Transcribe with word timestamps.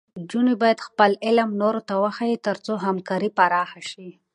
نجونې 0.19 0.53
باید 0.61 0.85
خپل 0.87 1.11
علم 1.25 1.49
نورو 1.61 1.81
ته 1.87 1.93
وښيي، 2.03 2.37
تر 2.45 2.57
څو 2.65 2.73
همکاري 2.85 3.29
پراخه 3.37 3.81
شي. 3.91 4.09